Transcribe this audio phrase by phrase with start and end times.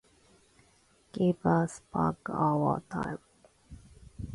[1.11, 3.19] Give us back our time.